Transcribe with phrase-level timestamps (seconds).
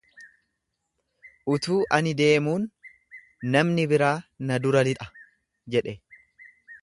[1.55, 2.65] Utuu ani deemuun
[3.57, 4.13] namni biraa
[4.51, 5.11] na dura lixa
[5.77, 5.97] jedhe.